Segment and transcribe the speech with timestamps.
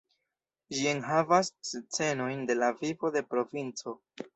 [0.77, 4.01] Ĝi enhavas scenojn de la vivo de provinco.